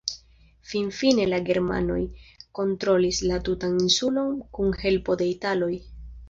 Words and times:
Finfine 0.69 1.27
la 1.33 1.39
germanoj 1.49 1.97
kontrolis 2.61 3.19
la 3.33 3.39
tutan 3.51 3.77
insulon 3.85 4.33
kun 4.59 4.75
helpo 4.83 5.19
de 5.21 5.29
italoj. 5.35 5.71